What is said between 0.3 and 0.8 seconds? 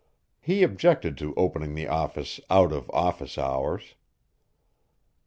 He